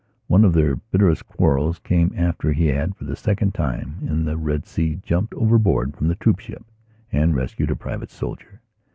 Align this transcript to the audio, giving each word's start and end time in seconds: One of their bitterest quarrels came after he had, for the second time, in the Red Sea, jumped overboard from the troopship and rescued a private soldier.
One 0.25 0.43
of 0.43 0.53
their 0.53 0.77
bitterest 0.77 1.27
quarrels 1.27 1.77
came 1.77 2.11
after 2.17 2.51
he 2.53 2.65
had, 2.65 2.95
for 2.95 3.05
the 3.05 3.15
second 3.15 3.53
time, 3.53 3.97
in 4.01 4.25
the 4.25 4.35
Red 4.35 4.65
Sea, 4.65 4.99
jumped 5.03 5.35
overboard 5.35 5.95
from 5.95 6.07
the 6.07 6.15
troopship 6.15 6.63
and 7.11 7.35
rescued 7.35 7.69
a 7.69 7.75
private 7.75 8.09
soldier. 8.09 8.61